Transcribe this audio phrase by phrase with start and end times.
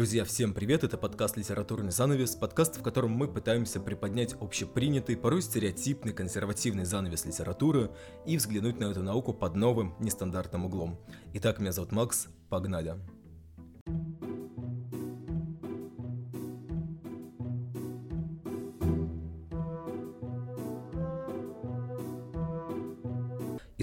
[0.00, 5.42] Друзья, всем привет, это подкаст «Литературный занавес», подкаст, в котором мы пытаемся приподнять общепринятый, порой
[5.42, 7.90] стереотипный, консервативный занавес литературы
[8.24, 10.98] и взглянуть на эту науку под новым, нестандартным углом.
[11.34, 12.94] Итак, меня зовут Макс, погнали!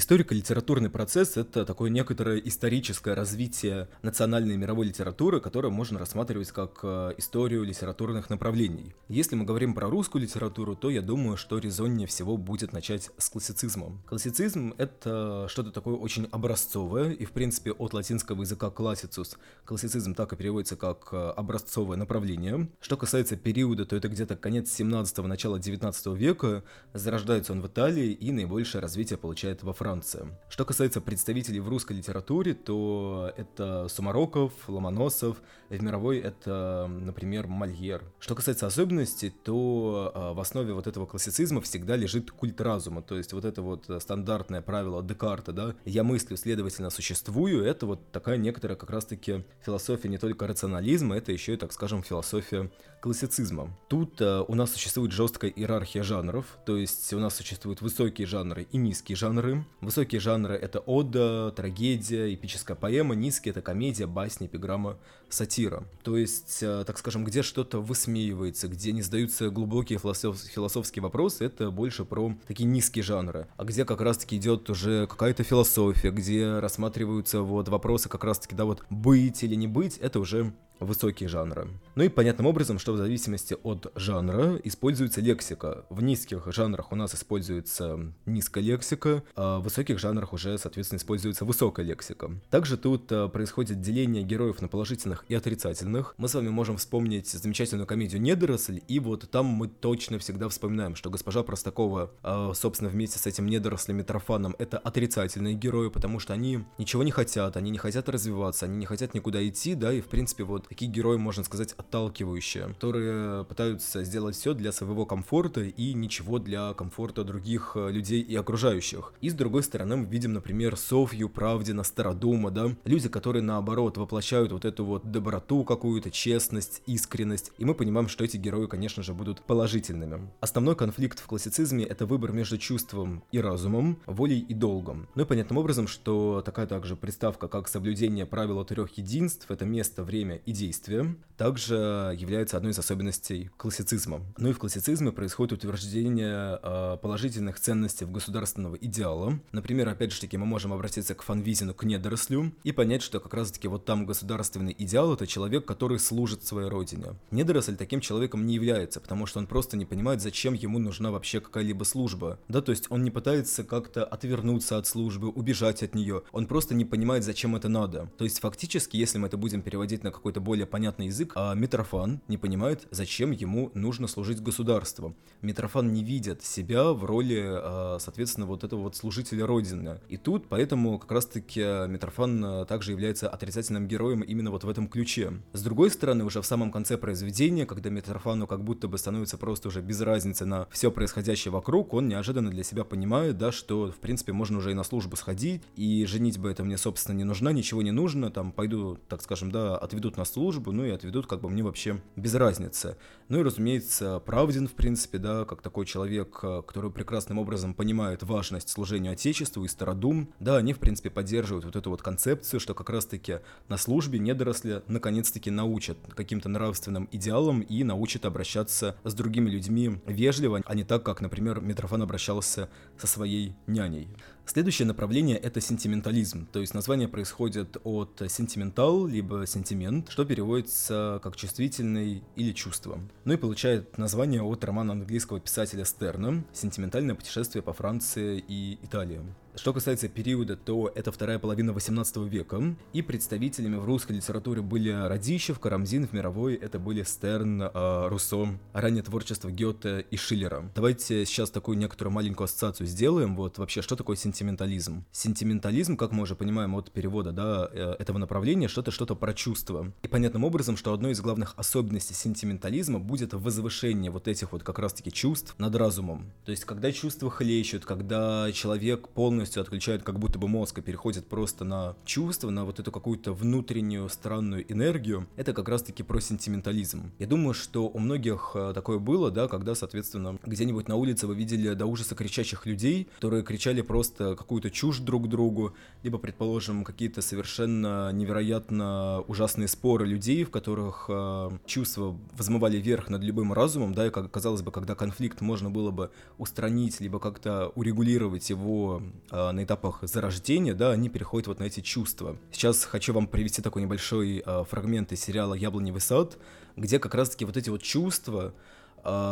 [0.07, 6.79] Историко-литературный процесс— это такое некоторое историческое развитие национальной и мировой литературы, которое можно рассматривать как
[6.81, 8.95] э, историю литературных направлений.
[9.09, 13.29] Если мы говорим про русскую литературу, то я думаю, что резоннее всего будет начать с
[13.29, 14.01] классицизма.
[14.05, 19.35] Классицизм— это что-то такое очень образцовое, и, в принципе, от латинского языка «classicus»
[19.65, 22.69] классицизм так и переводится как э, образцовое направление.
[22.79, 26.63] Что касается периода, то это где-то конец 17-го, начало 19 века,
[26.93, 30.27] зарождается он в Италии, и наибольшее развитие получает во Франции Франция.
[30.49, 35.37] Что касается представителей в русской литературе, то это Сумароков, Ломоносов,
[35.69, 38.03] в мировой это, например, Мольер.
[38.19, 43.17] Что касается особенностей, то а, в основе вот этого классицизма всегда лежит культ разума, то
[43.17, 48.37] есть вот это вот стандартное правило Декарта, да, я мыслю, следовательно, существую, это вот такая
[48.37, 53.77] некоторая как раз-таки философия не только рационализма, это еще и, так скажем, философия классицизма.
[53.89, 58.67] Тут э, у нас существует жесткая иерархия жанров, то есть у нас существуют высокие жанры
[58.71, 59.65] и низкие жанры.
[59.87, 64.97] Высокие жанры— это ода, трагедия, эпическая поэма, низкие— это комедия, басня, эпиграмма,
[65.29, 65.85] сатира.
[66.03, 71.45] То есть, э, так скажем, где что-то высмеивается, где не задаются глубокие философ философские вопросы,
[71.45, 73.47] это больше про такие низкие жанры.
[73.55, 78.65] А где как раз-таки идет уже какая-то философия, где рассматриваются вот вопросы как раз-таки, да,
[78.65, 81.67] вот быть или не быть, это уже высокие жанры.
[81.95, 85.85] Ну и понятным образом, что в зависимости от жанра используется лексика.
[85.89, 91.45] В низких жанрах у нас используется низкая лексика, а в высоких жанрах уже, соответственно, используется
[91.45, 92.31] высокая лексика.
[92.49, 96.13] Также тут а, происходит деление героев на положительных и отрицательных.
[96.17, 100.95] Мы с вами можем вспомнить замечательную комедию «Недоросль», и вот там мы точно всегда вспоминаем,
[100.95, 106.33] что госпожа Простакова, а, собственно, вместе с этим недорослем Митрофаном, это отрицательные герои, потому что
[106.33, 110.01] они ничего не хотят, они не хотят развиваться, они не хотят никуда идти, да, и
[110.01, 115.61] в принципе вот такие герои, можно сказать, отталкивающие, которые пытаются сделать все для своего комфорта
[115.61, 119.13] и ничего для комфорта других э, людей и окружающих.
[119.21, 124.51] И с другой стороны мы видим, например, Софью, Правдина, Стародума, да, люди, которые наоборот воплощают
[124.51, 129.13] вот эту вот доброту какую-то, честность, искренность, и мы понимаем, что эти герои, конечно же,
[129.13, 130.29] будут положительными.
[130.39, 135.07] Основной конфликт в классицизме— это выбор между чувством и разумом, волей и долгом.
[135.15, 140.03] Ну и понятным образом, что такая также приставка, как соблюдение правила трех единств— это место,
[140.03, 141.75] время и действие, также
[142.17, 144.21] является одной из особенностей классицизма.
[144.37, 149.39] Ну и в классицизме происходит утверждение э, положительных ценностей в государственного идеала.
[149.51, 153.33] Например, опять же таки, мы можем обратиться к Фанвизину, к недорослю, и понять, что как
[153.33, 157.15] раз-таки вот там государственный идеал— это человек, который служит своей родине.
[157.29, 161.39] Недоросль таким человеком не является, потому что он просто не понимает, зачем ему нужна вообще
[161.39, 162.39] какая-либо служба.
[162.47, 166.23] Да, то есть он не пытается как-то отвернуться от службы, убежать от нее.
[166.31, 168.09] Он просто не понимает, зачем это надо.
[168.17, 172.21] То есть фактически, если мы это будем переводить на какой-то более понятный язык, а Митрофан
[172.29, 175.13] не понимает, зачем ему нужно служить государству.
[175.41, 179.99] Митрофан не видит себя в роли, а, соответственно, вот этого вот служителя Родины.
[180.07, 184.87] И тут поэтому как раз-таки Митрофан а, также является отрицательным героем именно вот в этом
[184.87, 185.33] ключе.
[185.51, 189.67] С другой стороны, уже в самом конце произведения, когда Митрофану как будто бы становится просто
[189.67, 193.97] уже без разницы на все происходящее вокруг, он неожиданно для себя понимает, да, что, в
[193.97, 197.51] принципе, можно уже и на службу сходить, и женить бы это мне, собственно, не нужна,
[197.51, 201.41] ничего не нужно, там, пойду, так скажем, да, отведут на службу, ну и отведут, как
[201.41, 202.95] бы мне вообще без разницы.
[203.27, 208.21] Ну и, разумеется, Правдин, в принципе, да, как такой человек, э, который прекрасным образом понимает
[208.21, 212.75] важность служения Отечеству и Стародум, да, они, в принципе, поддерживают вот эту вот концепцию, что
[212.75, 219.49] как раз-таки на службе недоросли наконец-таки научат каким-то нравственным идеалам и научат обращаться с другими
[219.49, 224.07] людьми вежливо, а не так, как, например, Митрофан обращался со своей няней.
[224.47, 231.35] Следующее направление— это сентиментализм, то есть название происходит от сентиментал, либо сентимент, что переводится как
[231.35, 232.97] чувствительный или чувство.
[233.25, 239.19] Ну и получает название от романа английского писателя Стерна «Сентиментальное путешествие по Франции и Италии».
[239.57, 244.91] Что касается периода, то это вторая половина 18 века, и представителями в русской литературе были
[244.91, 250.71] Радищев, Карамзин, в мировой это были Стерн, э, Руссо, раннее творчество Гёте и Шиллера.
[250.75, 255.05] Давайте сейчас такую некоторую маленькую ассоциацию сделаем, вот вообще, что такое сентиментализм?
[255.11, 259.91] Сентиментализм, как мы уже понимаем от перевода, да, э, этого направления, что-то что-то про чувства.
[260.03, 264.77] И понятным образом, что одной из главных особенностей сентиментализма будет возвышение вот этих вот как
[264.77, 266.31] раз-таки чувств над разумом.
[266.45, 270.81] То есть, когда чувства хлещут, когда человек полностью полностью отключают как будто бы мозг и
[270.81, 276.19] переходят просто на чувства, на вот эту какую-то внутреннюю странную энергию, это как раз-таки про
[276.19, 277.11] сентиментализм.
[277.19, 281.35] Я думаю, что у многих э, такое было, да, когда, соответственно, где-нибудь на улице вы
[281.35, 285.73] видели до ужаса кричащих людей, которые кричали просто какую-то чушь друг другу,
[286.03, 293.23] либо, предположим, какие-то совершенно невероятно ужасные споры людей, в которых э, чувства взмывали вверх над
[293.23, 297.71] любым разумом, да, и, как казалось бы, когда конфликт можно было бы устранить, либо как-то
[297.75, 299.01] урегулировать его
[299.31, 302.37] э, на этапах зарождения, да, они переходят вот на эти чувства.
[302.51, 306.37] Сейчас хочу вам привести такой небольшой э, фрагмент из сериала «Яблоневый сад»,
[306.75, 308.53] где как раз-таки вот эти вот чувства,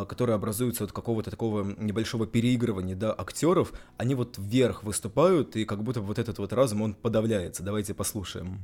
[0.07, 5.83] которые образуются от какого-то такого небольшого переигрывания, да, актеров, они вот вверх выступают, и как
[5.83, 7.62] будто вот этот вот разум, он подавляется.
[7.62, 8.62] Давайте послушаем.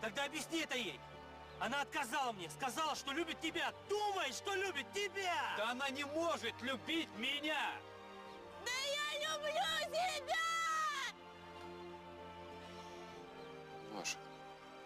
[0.00, 0.98] Тогда объясни это ей.
[1.60, 5.54] Она отказала мне, сказала, что любит тебя, думает, что любит тебя!
[5.56, 7.72] Да она не может любить меня!
[8.64, 10.34] Да я люблю тебя!
[13.94, 14.18] Маша.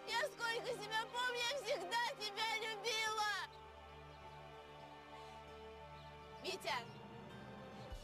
[0.06, 3.57] Я сколько себя помню, я всегда тебя любила!
[6.48, 6.72] Витя,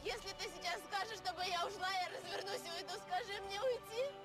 [0.03, 4.24] если ты сейчас скажешь, чтобы я ушла, я развернусь и уйду, скажи мне уйти.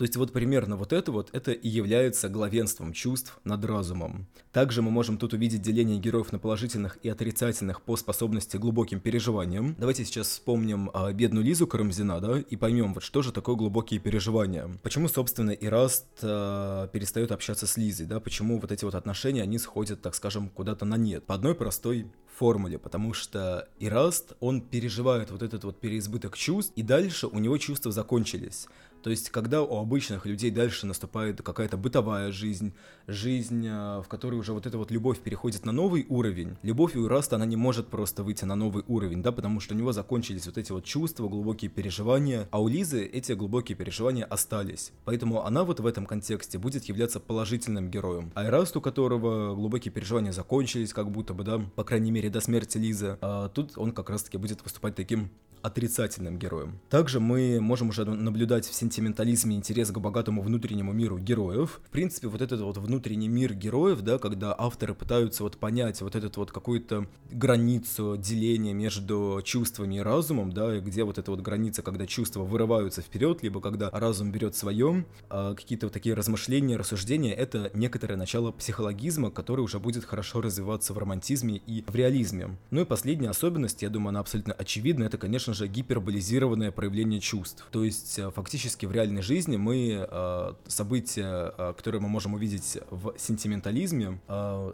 [0.00, 4.26] То есть вот примерно вот это вот, это и является главенством чувств над разумом.
[4.50, 9.76] Также мы можем тут увидеть деление героев на положительных и отрицательных по способности глубоким переживаниям.
[9.78, 14.00] Давайте сейчас вспомним а, бедную Лизу Карамзина, да, и поймем, вот что же такое глубокие
[14.00, 14.70] переживания.
[14.82, 19.58] Почему, собственно, Ираст а, перестает общаться с Лизой, да, почему вот эти вот отношения, они
[19.58, 21.26] сходят, так скажем, куда-то на нет.
[21.26, 22.06] По одной простой
[22.40, 27.58] формуле, потому что Ираст, он переживает вот этот вот переизбыток чувств, и дальше у него
[27.58, 28.66] чувства закончились.
[29.02, 32.74] То есть, когда у обычных людей дальше наступает какая-то бытовая жизнь,
[33.06, 37.08] жизнь, э, в которой уже вот эта вот любовь переходит на новый уровень, любовь у
[37.08, 40.46] Раста, она не может просто выйти на новый уровень, да, потому что у него закончились
[40.46, 44.92] вот эти вот чувства, глубокие переживания, а у Лизы эти глубокие переживания остались.
[45.04, 48.30] Поэтому она вот в этом контексте будет являться положительным героем.
[48.34, 52.40] А Эраст, у которого глубокие переживания закончились, как будто бы, да, по крайней мере, до
[52.40, 55.30] смерти Лизы, а тут он как раз-таки будет выступать таким
[55.62, 56.78] отрицательным героем.
[56.88, 61.80] Также мы можем уже наблюдать в сентиментализме интерес к богатому внутреннему миру героев.
[61.86, 66.16] В принципе, вот этот вот внутренний мир героев, да, когда авторы пытаются вот понять вот
[66.16, 71.40] этот вот какую-то границу деления между чувствами и разумом, да, и где вот эта вот
[71.40, 76.76] граница, когда чувства вырываются вперед, либо когда разум берет свое, а какие-то вот такие размышления,
[76.76, 82.56] рассуждения, это некоторое начало психологизма, который уже будет хорошо развиваться в романтизме и в реализме.
[82.70, 87.20] Ну и последняя особенность, я думаю, она абсолютно очевидна, это, конечно, конечно же, гиперболизированное проявление
[87.20, 87.66] чувств.
[87.70, 92.78] То есть, э, фактически в реальной жизни мы э, события, э, которые мы можем увидеть
[92.90, 94.20] в сентиментализме,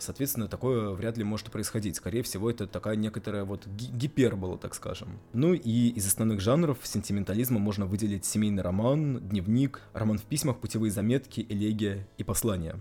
[0.01, 1.97] соответственно, такое вряд ли может происходить.
[1.97, 5.09] Скорее всего, это такая некоторая вот гипербола, так скажем.
[5.33, 10.91] Ну и из основных жанров сентиментализма можно выделить семейный роман, дневник, роман в письмах, путевые
[10.91, 12.77] заметки, элегия и послания.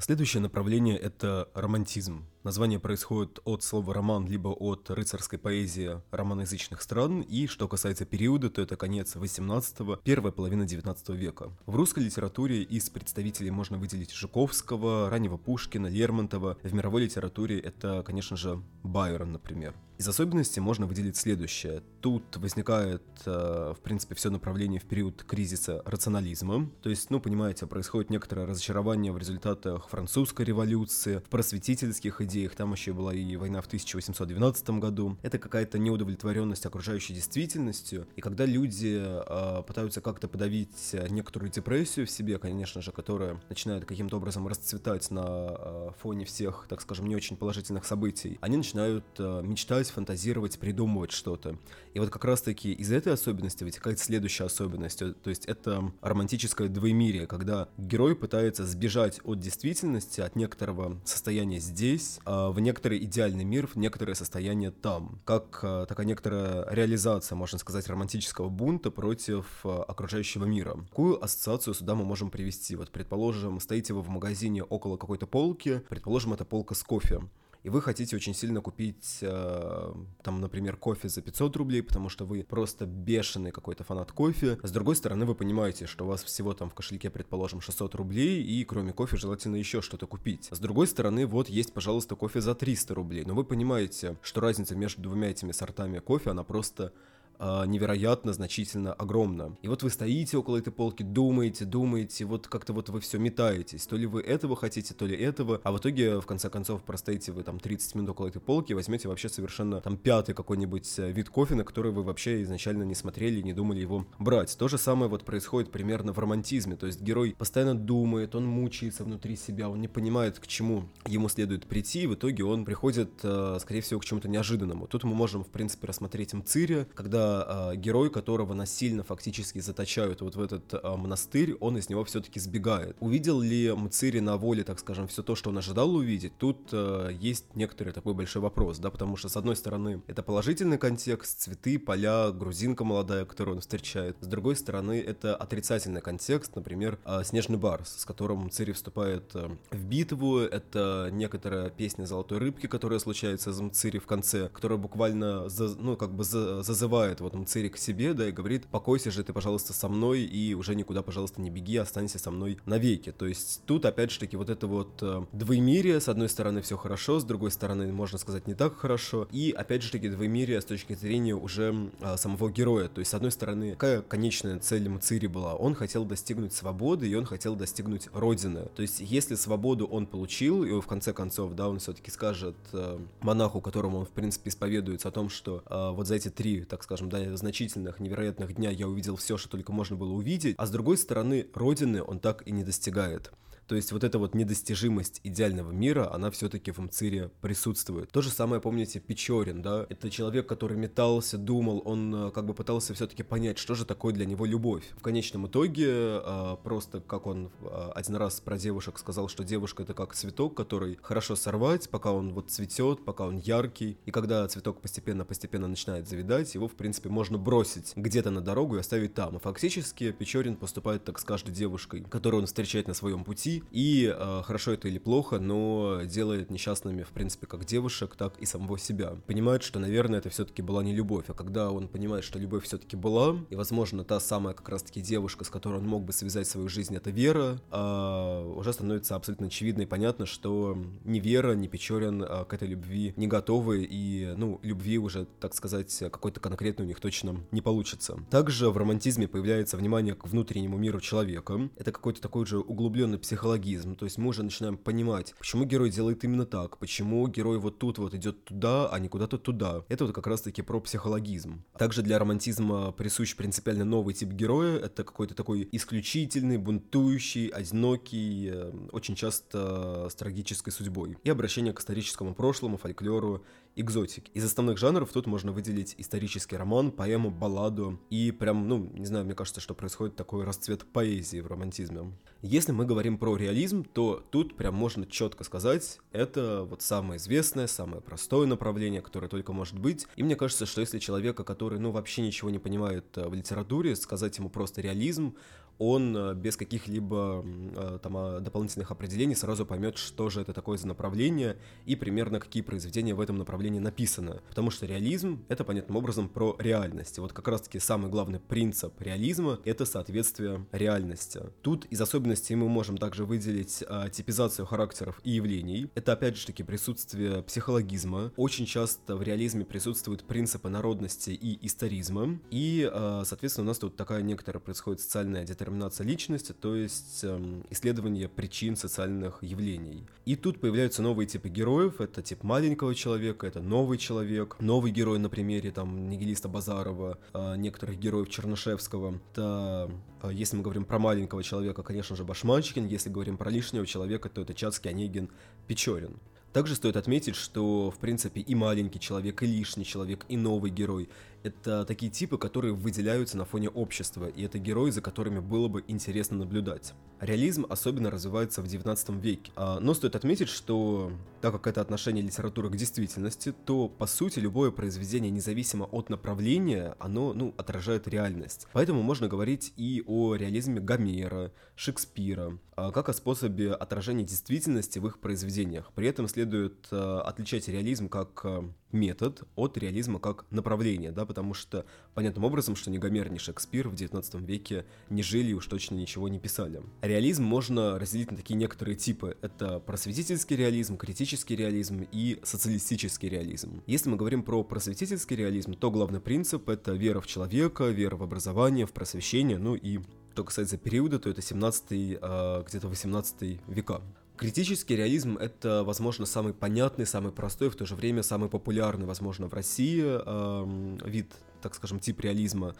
[0.00, 2.24] Следующее направление— это романтизм.
[2.48, 8.48] Название происходит от слова «роман» либо от рыцарской поэзии романоязычных стран, и что касается периода,
[8.48, 11.50] то это конец 18-го, первая половина 19 века.
[11.66, 16.56] В русской литературе из представителей можно выделить Жуковского, раннего Пушкина, Лермонтова.
[16.62, 19.74] В мировой литературе это, конечно же, Байрон, например.
[19.98, 21.82] Из особенностей можно выделить следующее.
[22.00, 26.70] Тут возникает, э, в принципе, все направление в период кризиса рационализма.
[26.82, 32.54] То есть, ну, понимаете, происходит некоторое разочарование в результатах французской революции, в просветительских идеях, идеях,
[32.54, 35.16] там еще была и война в 1812 году.
[35.22, 38.06] Это какая-то неудовлетворенность окружающей действительностью.
[38.16, 43.84] И когда люди э, пытаются как-то подавить некоторую депрессию в себе, конечно же, которая начинает
[43.84, 49.04] каким-то образом расцветать на э, фоне всех, так скажем, не очень положительных событий, они начинают
[49.18, 51.58] э, мечтать, фантазировать, придумывать что-то.
[51.94, 54.98] И вот как раз-таки из этой особенности вытекает следующая особенность.
[54.98, 62.17] То есть это романтическое двоемирие, когда герой пытается сбежать от действительности, от некоторого состояния здесь,
[62.24, 65.20] а, в некоторый идеальный мир, в некоторое состояние там.
[65.24, 70.76] Как а, такая некоторая реализация, можно сказать, романтического бунта против а, окружающего мира.
[70.90, 72.76] Какую ассоциацию сюда мы можем привести?
[72.76, 77.20] Вот, предположим, стоите вы в магазине около какой-то полки, предположим, это полка с кофе
[77.68, 82.24] и вы хотите очень сильно купить, э, там, например, кофе за 500 рублей, потому что
[82.24, 84.58] вы просто бешеный какой-то фанат кофе.
[84.62, 88.42] С другой стороны, вы понимаете, что у вас всего там в кошельке, предположим, 600 рублей,
[88.42, 90.48] и кроме кофе желательно еще что-то купить.
[90.50, 94.74] С другой стороны, вот есть, пожалуйста, кофе за 300 рублей, но вы понимаете, что разница
[94.74, 96.94] между двумя этими сортами кофе, она просто
[97.38, 99.56] невероятно, значительно огромна.
[99.62, 103.86] И вот вы стоите около этой полки, думаете, думаете, вот как-то вот вы все метаетесь.
[103.86, 107.32] То ли вы этого хотите, то ли этого, а в итоге, в конце концов, простоите
[107.32, 111.10] вы там 30 минут около этой полки и возьмете вообще совершенно там пятый какой-нибудь э,
[111.12, 114.56] вид кофе, на который вы вообще изначально не смотрели не думали его брать.
[114.58, 119.04] То же самое вот происходит примерно в романтизме, то есть герой постоянно думает, он мучается
[119.04, 123.10] внутри себя, он не понимает, к чему ему следует прийти, и в итоге он приходит,
[123.22, 124.86] э, скорее всего, к чему-то неожиданному.
[124.86, 127.27] Тут мы можем, в принципе, рассмотреть Мцири, когда
[127.72, 132.40] э, герой, которого насильно фактически заточают вот в этот э, монастырь, он из него все-таки
[132.40, 132.96] сбегает.
[133.00, 136.36] Увидел ли Мцири на воле, так скажем, все то, что он ожидал увидеть?
[136.38, 140.78] Тут э, есть некоторый такой большой вопрос, да, потому что, с одной стороны, это положительный
[140.78, 144.16] контекст, цветы, поля, грузинка молодая, которую он встречает.
[144.20, 149.50] С другой стороны, это отрицательный контекст, например, э, Снежный Барс, с которым Цири вступает э,
[149.70, 155.48] в битву, это некоторая песня Золотой Рыбки, которая случается из Мцири в конце, которая буквально,
[155.48, 159.22] за, ну, как бы за, зазывает вот Мцири к себе, да, и говорит, покойся же
[159.24, 163.12] ты, пожалуйста, со мной, и уже никуда, пожалуйста, не беги, останься со мной навеки.
[163.12, 166.76] То есть тут, опять же таки, вот это вот э, двоемирие, с одной стороны, все
[166.76, 170.64] хорошо, с другой стороны, можно сказать, не так хорошо, и, опять же таки, двоемирие с
[170.64, 172.88] точки зрения уже э, самого героя.
[172.88, 175.54] То есть, с одной стороны, какая конечная цель Мцири была?
[175.54, 178.68] Он хотел достигнуть свободы, и он хотел достигнуть родины.
[178.74, 182.98] То есть, если свободу он получил, и в конце концов, да, он все-таки скажет э,
[183.20, 186.82] монаху, которому он, в принципе, исповедуется о том, что э, вот за эти три, так
[186.82, 190.70] скажем, да, значительных, невероятных дня я увидел все, что только можно было увидеть, а с
[190.70, 193.32] другой стороны, родины он так и не достигает.
[193.68, 198.10] То есть вот эта вот недостижимость идеального мира, она все-таки в Мцире присутствует.
[198.10, 199.86] То же самое, помните, Печорин, да?
[199.90, 204.14] Это человек, который метался, думал, он э, как бы пытался все-таки понять, что же такое
[204.14, 204.84] для него любовь.
[204.96, 209.82] В конечном итоге, э, просто как он э, один раз про девушек сказал, что девушка
[209.82, 213.98] это как цветок, который хорошо сорвать, пока он вот цветет, пока он яркий.
[214.06, 218.80] И когда цветок постепенно-постепенно начинает завидать, его, в принципе, можно бросить где-то на дорогу и
[218.80, 219.36] оставить там.
[219.36, 224.12] И фактически Печорин поступает так с каждой девушкой, которую он встречает на своем пути, и
[224.14, 228.78] э, хорошо это или плохо, но делает несчастными, в принципе, как девушек, так и самого
[228.78, 229.16] себя.
[229.26, 232.96] Понимает, что, наверное, это все-таки была не любовь, а когда он понимает, что любовь все-таки
[232.96, 236.68] была, и, возможно, та самая как раз-таки девушка, с которой он мог бы связать свою
[236.68, 242.22] жизнь, это Вера, э, уже становится абсолютно очевидно и понятно, что ни Вера, ни Печорин
[242.22, 246.88] э, к этой любви не готовы, и, ну, любви уже, так сказать, какой-то конкретной у
[246.88, 248.18] них точно не получится.
[248.30, 251.68] Также в романтизме появляется внимание к внутреннему миру человека.
[251.76, 255.90] Это какой-то такой же углубленный психологический психологизм, то есть мы уже начинаем понимать, почему герой
[255.90, 259.84] делает именно так, почему герой вот тут вот идет туда, а не куда-то туда.
[259.88, 261.64] Это вот как раз-таки про психологизм.
[261.78, 268.72] Также для романтизма присущ принципиально новый тип героя, это какой-то такой исключительный, бунтующий, одинокий, э,
[268.92, 271.16] очень часто с трагической судьбой.
[271.24, 273.44] И обращение к историческому прошлому, фольклору
[273.76, 274.28] экзотик.
[274.34, 279.24] Из основных жанров тут можно выделить исторический роман, поэму, балладу и прям, ну, не знаю,
[279.24, 282.12] мне кажется, что происходит такой расцвет поэзии в романтизме.
[282.42, 287.66] Если мы говорим про реализм, то тут прям можно четко сказать, это вот самое известное,
[287.66, 290.06] самое простое направление, которое только может быть.
[290.16, 293.96] И мне кажется, что если человека, который, ну, вообще ничего не понимает э, в литературе,
[293.96, 295.34] сказать ему просто реализм,
[295.78, 300.76] он э, без каких-либо э, там а, дополнительных определений сразу поймет, что же это такое
[300.76, 301.56] за направление
[301.86, 304.40] и примерно какие произведения в этом направлении написаны.
[304.48, 307.18] Потому что реализм— это понятным образом про реальность.
[307.18, 311.40] И вот как раз-таки самый главный принцип реализма— это соответствие реальности.
[311.62, 315.90] Тут из особенностей мы можем также выделить а, типизацию характеров и явлений.
[315.94, 318.32] Это опять же таки присутствие психологизма.
[318.36, 322.40] Очень часто в реализме присутствуют принципы народности и историзма.
[322.50, 327.24] И, а, соответственно, у нас тут такая некоторая происходит социальная детерминация детерминация личности, то есть
[327.24, 330.06] эм, исследование причин социальных явлений.
[330.24, 335.18] И тут появляются новые типы героев, это тип маленького человека, это новый человек, новый герой
[335.18, 339.20] на примере там нигилиста Базарова, э, некоторых героев Чернышевского.
[339.32, 339.90] Это,
[340.22, 344.28] э, если мы говорим про маленького человека, конечно же, Башманщикин, если говорим про лишнего человека,
[344.28, 345.28] то это Чацкий, Онегин,
[345.66, 346.18] Печорин.
[346.52, 351.08] Также стоит отметить, что, в принципе, и маленький человек, и лишний человек, и новый герой
[351.42, 355.84] это такие типы, которые выделяются на фоне общества, и это герои, за которыми было бы
[355.86, 356.94] интересно наблюдать.
[357.20, 359.52] Реализм особенно развивается в 19 веке.
[359.56, 364.38] А, но стоит отметить, что так как это отношение литературы к действительности, то по сути
[364.38, 368.66] любое произведение, независимо от направления, оно ну, отражает реальность.
[368.72, 375.06] Поэтому можно говорить и о реализме Гомера, Шекспира, а, как о способе отражения действительности в
[375.06, 375.92] их произведениях.
[375.94, 378.44] При этом следует э, отличать реализм как
[378.92, 383.88] метод от реализма как направление, да, потому что понятным образом, что ни Гомер, ни Шекспир
[383.88, 386.82] в 19 веке не жили и уж точно ничего не писали.
[387.02, 389.36] Реализм можно разделить на такие некоторые типы.
[389.42, 393.82] Это просветительский реализм, критический реализм и социалистический реализм.
[393.86, 398.22] Если мы говорим про просветительский реализм, то главный принцип— это вера в человека, вера в
[398.22, 400.00] образование, в просвещение, ну и
[400.38, 404.02] что касается периода, то это 17 э, где-то 18 века.
[404.38, 409.48] Критический реализм— это, возможно, самый понятный, самый простой, в то же время самый популярный, возможно,
[409.48, 412.76] в России э, вид, так скажем, тип реализма.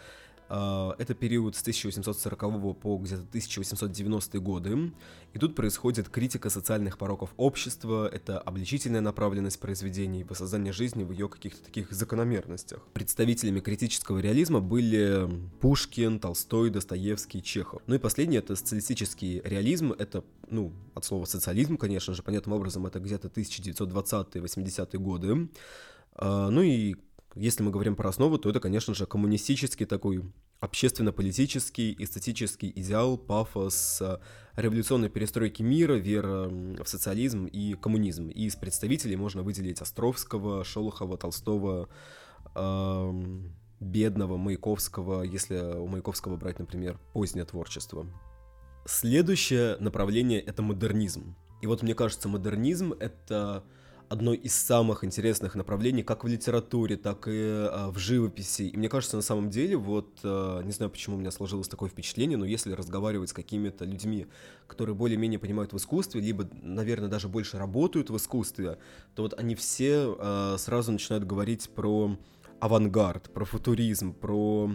[0.49, 4.93] А, это период с 1840 по где-то 1890 годы.
[5.35, 11.29] И тут происходит критика социальных пороков общества, это обличительная направленность произведений, воссоздание жизни в ее
[11.29, 12.83] каких-то таких закономерностях.
[12.95, 15.29] Представителями критического реализма были
[15.61, 17.83] Пушкин, Толстой, Достоевский, Чехов.
[17.87, 22.87] Ну и последнее— это социалистический реализм, это, ну, от слова социализм, конечно же, понятным образом,
[22.87, 25.49] это где-то 1920-80-е годы.
[26.15, 26.97] А, ну и
[27.39, 30.23] если мы говорим про основу, то это, конечно же, коммунистический такой
[30.61, 34.19] общественно-политический, эстетический идеал, пафос э,
[34.57, 38.29] революционной перестройки мира, вера в социализм и коммунизм.
[38.29, 41.89] И из представителей можно выделить Островского, Шолохова, Толстого,
[42.57, 43.13] э,
[43.81, 48.07] Бедного, Маяковского, если у Маяковского брать, например, позднее творчество.
[48.85, 51.37] Следующее направление— это модернизм.
[51.63, 53.63] И вот мне кажется, модернизм— это
[54.09, 58.63] одно из самых интересных направлений как в литературе, так и э, в живописи.
[58.63, 61.91] И мне кажется, на самом деле, вот, э, не знаю, почему у меня сложилось такое
[61.91, 64.27] впечатление, но если разговаривать с какими-то людьми,
[64.67, 68.79] которые более-менее понимают в искусстве, либо, наверное, даже больше работают в искусстве,
[69.15, 72.17] то вот они все э, сразу начинают говорить про
[72.61, 74.71] авангард, про футуризм, про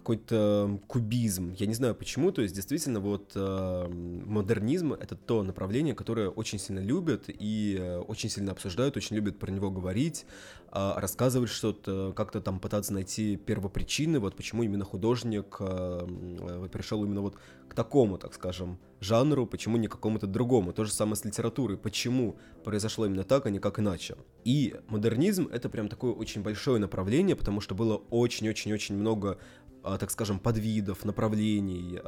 [0.00, 1.54] какой-то кубизм.
[1.58, 6.58] Я не знаю почему, то есть действительно вот э, модернизм— это то направление, которое очень
[6.58, 10.24] сильно любят и э, очень сильно обсуждают, очень любят про него говорить,
[10.72, 17.20] э, рассказывать что-то, как-то там пытаться найти первопричины, вот почему именно художник э, пришел именно
[17.20, 17.36] вот
[17.68, 20.72] к такому, так скажем, жанру, почему не какому-то другому.
[20.72, 24.16] То же самое с литературой, почему произошло именно так, а не как иначе.
[24.44, 29.38] И модернизм— это прям такое очень большое направление, потому что было очень-очень-очень много
[29.82, 32.00] так скажем, подвидов, направлений,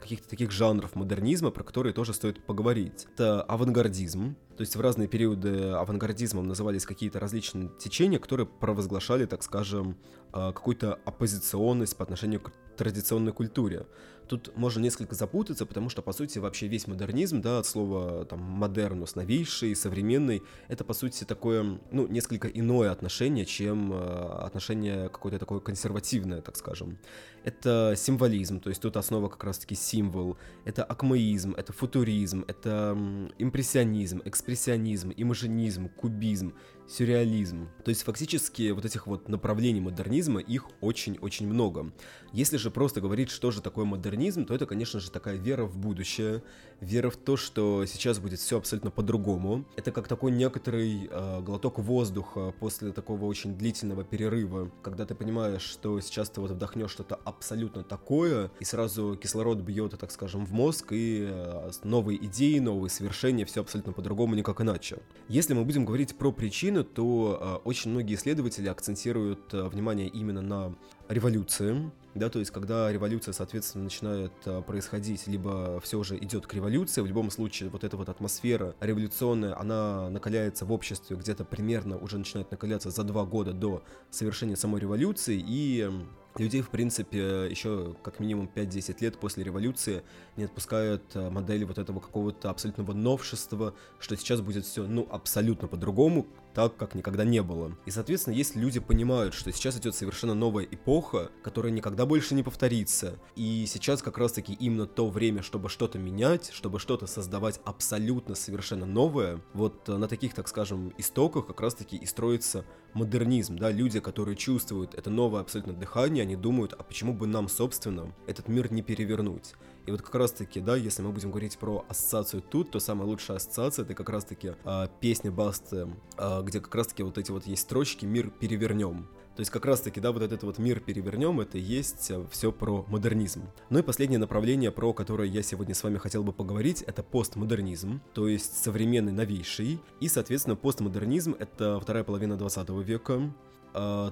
[0.00, 3.06] каких-то таких жанров модернизма, про которые тоже стоит поговорить.
[3.14, 9.42] Это авангардизм, то есть в разные периоды авангардизмом назывались какие-то различные течения, которые провозглашали, так
[9.42, 9.96] скажем,
[10.32, 13.86] а, какую-то оппозиционность по отношению к традиционной культуре.
[14.28, 18.40] Тут можно несколько запутаться, потому что, по сути, вообще весь модернизм, да, от слова там
[18.40, 23.96] модернус, новейший, современный, это, по сути, такое, ну, несколько иное отношение, чем э,
[24.44, 26.98] отношение какое-то такое консервативное, так скажем.
[27.44, 32.98] Это символизм, то есть тут основа как раз-таки символ, это акмеизм, это футуризм, это
[33.38, 36.52] импрессионизм, экспрессионизм, имажинизм, кубизм,
[36.88, 37.68] сюрреализм.
[37.84, 41.92] То есть фактически вот этих вот направлений модернизма, их очень-очень много.
[42.32, 45.78] Если же просто говорить, что же такое модернизм, то это, конечно же, такая вера в
[45.78, 46.42] будущее,
[46.80, 49.64] вера в то, что сейчас будет все абсолютно по-другому.
[49.76, 55.62] Это как такой некоторый э, глоток воздуха после такого очень длительного перерыва, когда ты понимаешь,
[55.62, 60.52] что сейчас ты вот вдохнешь что-то абсолютно такое, и сразу кислород бьет, так скажем, в
[60.52, 64.98] мозг, и э, новые идеи, новые совершения, все абсолютно по-другому, никак иначе.
[65.28, 70.42] Если мы будем говорить про причины, то э, очень многие исследователи акцентируют э, внимание именно
[70.42, 70.74] на
[71.08, 76.54] революции, да, то есть когда революция, соответственно, начинает а, происходить, либо все уже идет к
[76.54, 81.98] революции, в любом случае вот эта вот атмосфера революционная, она накаляется в обществе где-то примерно
[81.98, 85.90] уже начинает накаляться за два года до совершения самой революции, и
[86.38, 90.02] людей, в принципе, еще как минимум 5-10 лет после революции
[90.36, 95.68] не отпускают а, модели вот этого какого-то абсолютного новшества, что сейчас будет все, ну, абсолютно
[95.68, 97.76] по-другому, так, как никогда не было.
[97.84, 102.42] И, соответственно, если люди понимают, что сейчас идет совершенно новая эпоха, которая никогда больше не
[102.42, 108.34] повторится, и сейчас как раз-таки именно то время, чтобы что-то менять, чтобы что-то создавать абсолютно
[108.34, 113.70] совершенно новое, вот э, на таких, так скажем, истоках как раз-таки и строится модернизм, да,
[113.70, 118.48] люди, которые чувствуют это новое абсолютно дыхание, они думают, а почему бы нам, собственно, этот
[118.48, 119.54] мир не перевернуть?
[119.86, 123.36] И вот как раз-таки, да, если мы будем говорить про ассоциацию тут, то самая лучшая
[123.36, 127.62] ассоциация это как раз-таки э, песня Басты, э, где как раз-таки вот эти вот есть
[127.62, 129.08] строчки «Мир перевернем».
[129.36, 132.86] То есть как раз-таки, да, вот этот вот мир перевернем, это есть э, все про
[132.88, 133.42] модернизм.
[133.68, 138.00] Ну и последнее направление, про которое я сегодня с вами хотел бы поговорить, это постмодернизм,
[138.14, 139.78] то есть современный, новейший.
[140.00, 143.30] И, соответственно, постмодернизм— это вторая половина 20 века,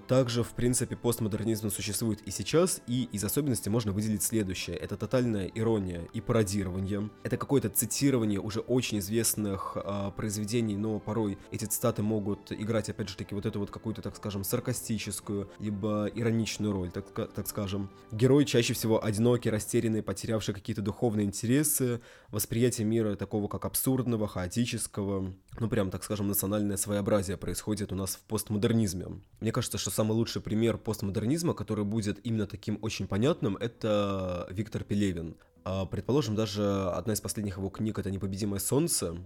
[0.09, 4.77] также, в принципе, постмодернизм существует и сейчас, и из особенностей можно выделить следующее.
[4.77, 7.11] Это тотальная ирония и пародирование.
[7.23, 13.09] Это какое-то цитирование уже очень известных а, произведений, но порой эти цитаты могут играть, опять
[13.09, 17.91] же таки, вот эту вот какую-то, так скажем, саркастическую, либо ироничную роль, так, так скажем.
[18.13, 25.35] Герой чаще всего одинокий, растерянный, потерявший какие-то духовные интересы, восприятие мира такого как абсурдного, хаотического,
[25.61, 29.07] ну прям, так скажем, национальное своеобразие происходит у нас в постмодернизме.
[29.41, 34.85] Мне кажется, что самый лучший пример постмодернизма, который будет именно таким очень понятным, это Виктор
[34.85, 35.37] Пелевин.
[35.65, 39.17] А, предположим, даже одна из последних его книг это «Непобедимое солнце»,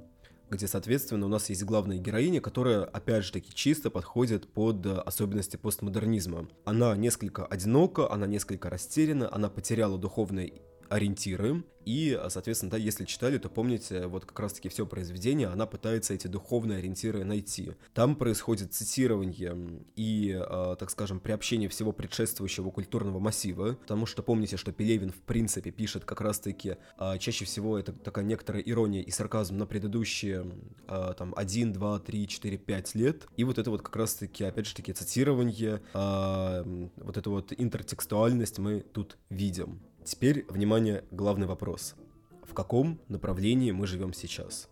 [0.50, 5.56] где, соответственно, у нас есть главная героиня, которая, опять же таки, чисто подходит под особенности
[5.56, 6.48] постмодернизма.
[6.64, 10.50] Она несколько одинока, она несколько растеряна, она потеряла духовное
[10.88, 11.64] ориентиры.
[11.88, 16.26] И, соответственно, да, если читали, то помните, вот как раз-таки все произведение, она пытается эти
[16.26, 17.72] духовные ориентиры найти.
[17.94, 19.56] Там происходит цитирование
[19.96, 25.20] и, э, так скажем, приобщение всего предшествующего культурного массива, потому что помните, что Пелевин, в
[25.22, 30.46] принципе, пишет как раз-таки, э, чаще всего это такая некоторая ирония и сарказм на предыдущие,
[30.88, 33.26] э, там, 1, 2, 3, 4, 5 лет.
[33.38, 38.58] И вот это вот как раз-таки, опять же таки, цитирование, э, вот эту вот интертекстуальность
[38.58, 39.80] мы тут видим.
[40.08, 41.94] Теперь, внимание, главный вопрос.
[42.42, 44.70] В каком направлении мы живем сейчас?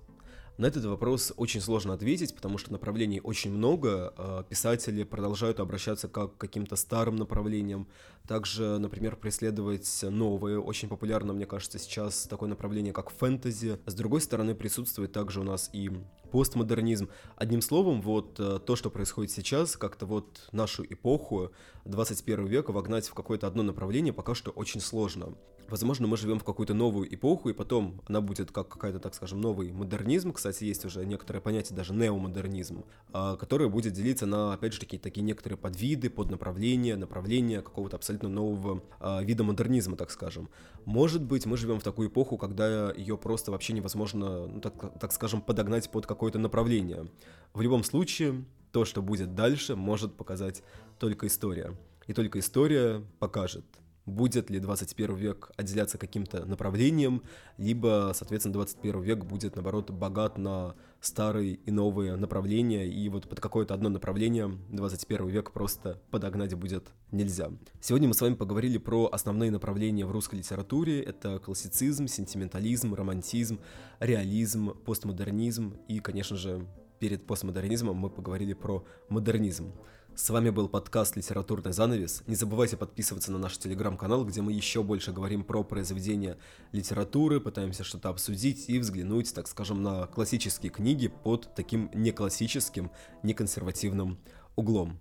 [0.56, 4.14] На этот вопрос очень сложно ответить, потому что направлений очень много.
[4.16, 7.86] А, писатели продолжают обращаться как к каким-то старым направлениям.
[8.26, 10.60] Также, например, преследовать новые.
[10.60, 13.78] Очень популярно, мне кажется, сейчас такое направление, как фэнтези.
[13.86, 15.90] С другой стороны, присутствует также у нас и
[16.30, 17.08] постмодернизм.
[17.36, 21.52] Одним словом, вот э, то, что происходит сейчас, как-то вот нашу эпоху
[21.84, 25.36] 21 века вогнать в какое-то одно направление пока что очень сложно.
[25.68, 29.40] Возможно, мы живем в какую-то новую эпоху, и потом она будет как какая-то, так скажем,
[29.40, 30.32] новый модернизм.
[30.32, 35.00] Кстати, есть уже некоторое понятие, даже неомодернизм, а, которое будет делиться на, опять же, такие,
[35.00, 40.48] такие некоторые подвиды, поднаправления, направления какого-то абсолютно нового а, вида модернизма, так скажем.
[40.84, 45.12] Может быть, мы живем в такую эпоху, когда ее просто вообще невозможно, ну, так, так
[45.12, 47.08] скажем, подогнать под какое-то направление.
[47.54, 50.62] В любом случае, то, что будет дальше, может показать
[50.98, 51.76] только история.
[52.06, 53.64] И только история покажет,
[54.06, 57.22] будет ли 21 век отделяться каким-то направлением,
[57.58, 63.40] либо, соответственно, 21 век будет, наоборот, богат на старые и новые направления, и вот под
[63.40, 67.50] какое-то одно направление 21 век просто подогнать будет нельзя.
[67.80, 71.02] Сегодня мы с вами поговорили про основные направления в русской литературе.
[71.02, 73.58] Это классицизм, сентиментализм, романтизм,
[73.98, 76.66] реализм, постмодернизм и, конечно же,
[76.98, 79.72] перед постмодернизмом мы поговорили про модернизм.
[80.16, 82.22] С вами был подкаст «Литературный занавес».
[82.26, 86.38] Не забывайте подписываться на наш телеграм-канал, где мы еще больше говорим про произведения
[86.72, 92.90] литературы, пытаемся что-то обсудить и взглянуть, так скажем, на классические книги под таким не классическим,
[93.22, 94.18] не консервативным
[94.56, 94.98] углом.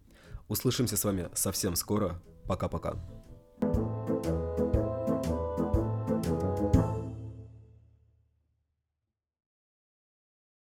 [0.49, 2.21] Услышимся с вами совсем скоро.
[2.45, 2.95] Пока-пока.
[3.61, 4.44] thank you